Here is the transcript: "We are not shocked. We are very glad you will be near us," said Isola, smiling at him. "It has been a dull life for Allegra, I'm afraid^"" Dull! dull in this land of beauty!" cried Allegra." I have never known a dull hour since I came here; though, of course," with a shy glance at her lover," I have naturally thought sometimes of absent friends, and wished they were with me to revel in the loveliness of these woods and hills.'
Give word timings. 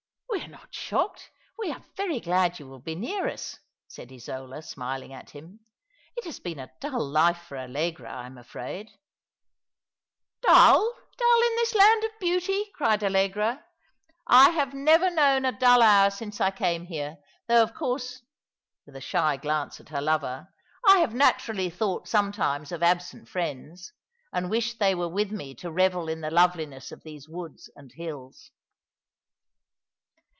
"We 0.41 0.47
are 0.47 0.59
not 0.59 0.73
shocked. 0.73 1.29
We 1.59 1.71
are 1.71 1.83
very 1.95 2.19
glad 2.19 2.57
you 2.57 2.65
will 2.65 2.79
be 2.79 2.95
near 2.95 3.27
us," 3.27 3.59
said 3.87 4.11
Isola, 4.11 4.61
smiling 4.63 5.13
at 5.13 5.29
him. 5.31 5.59
"It 6.15 6.23
has 6.25 6.39
been 6.39 6.57
a 6.57 6.71
dull 6.79 7.05
life 7.05 7.37
for 7.43 7.57
Allegra, 7.57 8.09
I'm 8.11 8.35
afraid^"" 8.35 8.89
Dull! 10.47 10.93
dull 11.17 11.43
in 11.47 11.55
this 11.57 11.75
land 11.75 12.05
of 12.05 12.17
beauty!" 12.19 12.71
cried 12.75 13.03
Allegra." 13.03 13.63
I 14.27 14.49
have 14.51 14.73
never 14.73 15.11
known 15.11 15.45
a 15.45 15.51
dull 15.57 15.81
hour 15.81 16.09
since 16.09 16.39
I 16.41 16.49
came 16.49 16.85
here; 16.85 17.17
though, 17.47 17.61
of 17.61 17.73
course," 17.75 18.23
with 18.85 18.95
a 18.95 19.01
shy 19.01 19.37
glance 19.37 19.79
at 19.79 19.89
her 19.89 20.01
lover," 20.01 20.47
I 20.87 20.99
have 20.99 21.13
naturally 21.13 21.69
thought 21.69 22.07
sometimes 22.07 22.71
of 22.71 22.81
absent 22.81 23.27
friends, 23.29 23.91
and 24.33 24.49
wished 24.49 24.79
they 24.79 24.95
were 24.95 25.09
with 25.09 25.31
me 25.31 25.53
to 25.55 25.69
revel 25.71 26.07
in 26.09 26.21
the 26.21 26.31
loveliness 26.31 26.91
of 26.91 27.03
these 27.03 27.29
woods 27.29 27.69
and 27.75 27.91
hills.' 27.91 28.51